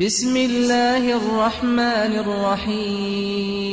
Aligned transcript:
بسم 0.00 0.36
الله 0.36 1.16
الرحمن 1.16 2.12
الرحيم. 2.24 3.66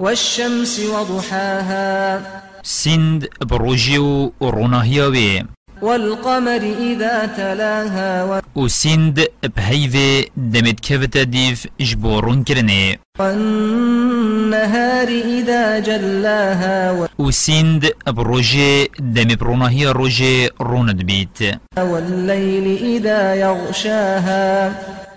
والشمس 0.00 0.80
وضحاها. 0.80 2.20
سند 2.62 3.28
بروجيو 3.40 4.32
روناهياوي. 4.42 5.44
والقمر 5.82 6.62
إذا 6.80 7.26
تلاها 7.36 8.42
و 8.56 8.68
سند 8.68 9.28
بهيفي 9.56 10.30
دمت 10.36 10.80
كفتا 10.80 11.22
ديف 11.22 11.66
جبورون 11.80 12.44
كرني. 12.44 12.98
والنهار 13.20 15.08
إذا 15.08 15.78
جلاها 15.78 17.08
و 17.18 17.30
سند 17.30 17.92
بروجي 18.06 18.84
دم 18.98 19.34
بروناهي 19.34 19.86
روجي 19.86 20.48
روند 20.60 21.02
بيت. 21.02 21.38
والليل 21.78 22.78
إذا 22.84 23.34
يغشاها. 23.34 24.72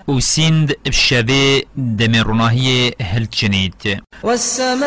و 0.09 0.19
سند 0.19 0.75
بشبه 0.85 1.63
دم 1.77 2.15
روناهي 2.15 2.91
هلچنيت 3.01 3.83
والسماء 4.23 4.79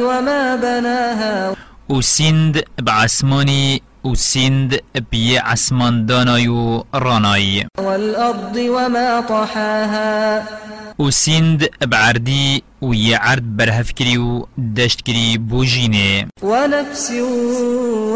وما 0.00 0.56
بناها. 0.56 1.56
و 1.88 2.00
سند 2.00 2.64
بعسماني 2.82 3.82
و 4.04 4.14
سند 4.14 4.80
بي 5.10 5.38
عسمان 5.38 6.06
دانايو 6.06 6.86
راناي 6.94 7.66
والأرض 7.78 8.56
وما 8.56 9.20
طحاها. 9.20 10.42
و 10.98 11.10
سند 11.10 11.68
بعردي 11.86 12.62
و 12.82 12.94
يعرد 12.94 13.56
برهف 13.56 13.92
كري 13.92 14.18
و 14.18 14.46
دشت 14.58 15.00
كري 15.00 15.38
بوجيني 15.38 16.28
ونفس 16.42 17.10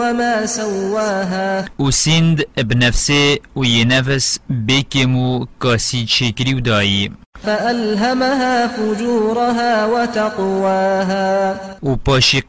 وما 0.01 0.47
سواها. 0.47 1.65
و 1.79 1.91
سند 1.91 2.45
بنفسه 2.57 3.38
و 3.57 3.65
ينفس 3.65 4.38
بكمو 4.51 5.47
كاسي 5.61 6.05
تشكري 6.05 6.55
و 6.55 6.61
داي 6.61 7.12
فألهمها 7.45 8.66
فجورها 8.66 9.87
وتقواها. 9.87 11.60
و 11.83 11.96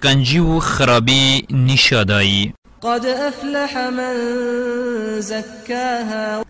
قنجی 0.01 0.39
و 0.39 0.59
خرابی 0.59 1.45
نشادایی. 1.51 2.53
قد 2.81 3.05
أفلح 3.05 3.77
من 3.77 4.15
زكاها. 5.21 6.45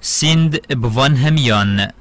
سند 0.00 0.60
بوان 0.72 1.16
همیان. 1.16 1.92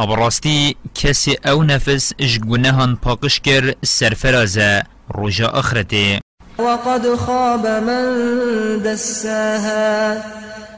ابراستی 0.00 0.76
کسی 0.94 1.36
أو 1.44 1.62
نفس 1.62 2.12
جگونهان 2.18 2.96
پاکش 2.96 3.40
کر 3.40 3.74
سرفرازه 3.84 4.82
روژا 5.08 5.48
اخرته 5.48 6.20
وقد 6.58 7.14
خاب 7.16 7.66
من 7.66 8.78
دساها. 8.78 10.16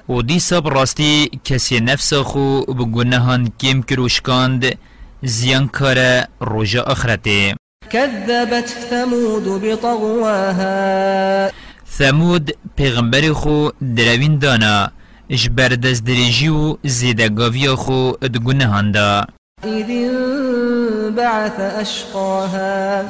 و 0.09 0.23
دیسا 0.23 0.61
براستی 0.61 1.31
کسی 1.45 1.81
نفس 1.81 2.15
خو 2.15 2.61
بگونهان 2.61 3.53
کم 3.61 3.83
کروشکاند 3.83 4.78
زیان 5.23 5.69
کار 5.69 6.25
روژا 6.41 6.83
اخرته 6.83 7.55
كذبت 7.91 8.69
ثمود 8.91 9.62
بطغواها 9.62 11.50
ثمود 11.98 12.56
پیغمبر 12.77 13.33
خو 13.33 13.69
دروین 13.97 14.39
دانا 14.39 14.91
جبر 15.31 15.69
دست 15.69 16.05
دریجی 16.05 16.48
و 16.48 16.77
زیدگاوی 16.84 17.69
خو 17.69 18.12
دگونهان 18.12 18.92
دا 18.92 19.27
إذ 19.65 19.91
انبعث 19.91 21.61
أشقاها. 21.61 23.03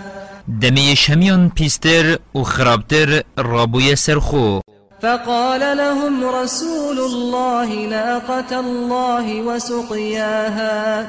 دمی 0.61 0.97
شمیان 0.97 1.51
پیستر 1.51 2.19
و 2.35 2.43
خرابتر 2.43 3.23
رابوی 3.37 3.97
سرخو 3.97 4.61
فقال 5.03 5.61
لهم 5.61 6.25
رسول 6.25 6.99
الله 6.99 7.87
ناقة 7.87 8.59
الله 8.59 9.43
وسقياها. 9.43 11.05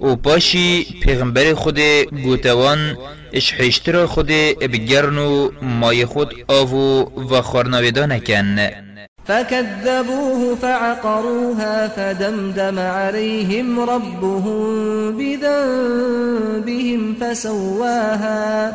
و 0.00 0.16
پاشی 0.16 0.86
پیغمبر 1.02 1.54
خود 1.54 1.78
گوتوان 2.24 2.96
اش 3.32 3.52
حشتر 3.52 4.06
خود 4.06 4.26
بگرن 4.26 5.18
و 5.18 5.50
مای 5.62 6.06
خود 6.06 6.34
آو 6.48 6.70
و 7.30 7.42
خورناویدا 7.42 8.06
نکن 8.06 8.58
فكذبوه 9.26 10.56
فعقروها 10.62 11.88
فدمدم 11.88 12.78
عليهم 12.78 13.80
ربهم 13.80 15.18
بذنبهم 15.18 17.14
فسواها. 17.20 18.72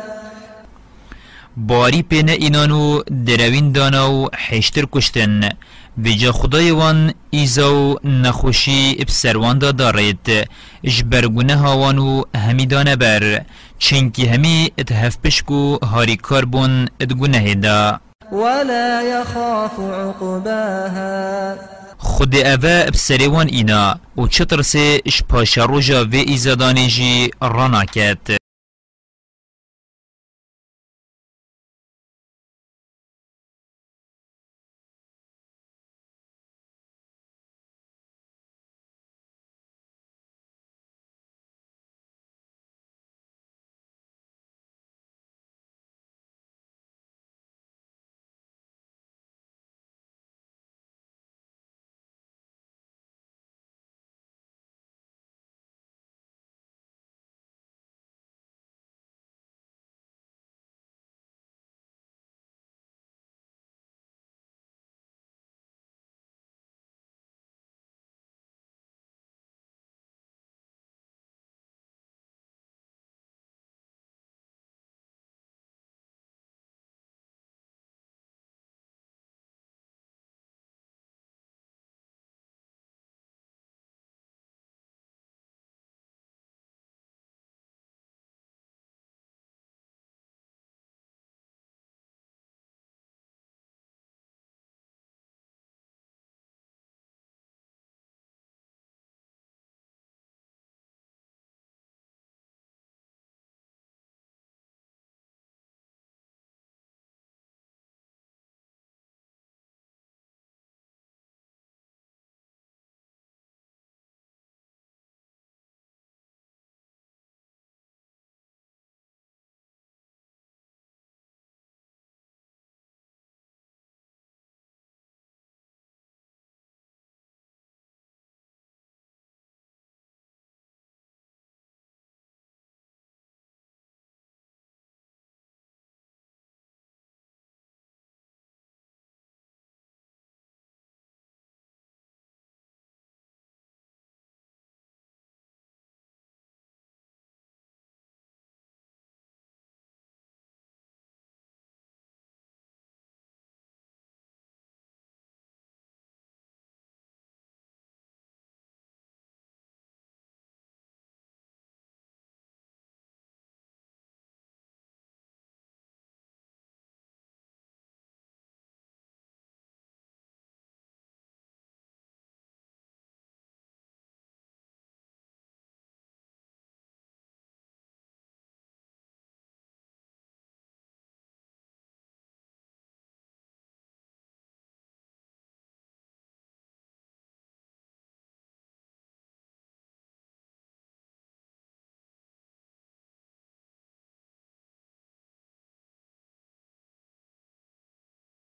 باری 1.56 2.02
پینه 2.02 2.32
اینانو 2.32 3.02
دروین 3.26 3.72
دانا 3.72 4.12
و 4.12 4.28
حشتر 4.48 4.86
کشتن 4.92 5.48
ویجا 5.98 6.32
خدای 6.32 6.70
وان 6.70 7.12
ایزا 7.30 7.74
و 7.74 7.96
نخوشی 8.04 9.04
بسروان 9.08 9.58
دا 9.58 9.72
دارید 9.72 10.48
جبرگونه 10.84 11.56
هاوان 11.56 11.98
و 11.98 12.22
همی 12.36 12.66
دانه 12.66 12.96
بر 12.96 13.42
چنکی 13.78 14.26
همی 14.26 14.72
اتهف 14.78 15.18
پشکو 15.24 15.78
هاری 15.82 16.16
کاربون 16.16 16.88
ادگونه 17.00 17.54
دا 17.54 18.00
ولا 18.32 19.02
يخاف 19.02 19.80
عقباها. 19.80 21.56
خود 21.98 22.36
اوه 22.36 22.90
بسریوان 22.90 23.48
اینا 23.48 24.00
و 24.16 24.26
چطر 24.26 24.62
اش 25.06 25.22
پاشا 25.28 25.64
روژا 25.64 26.04
و 26.04 26.14
ایزادانی 26.14 26.88
جی 26.88 27.30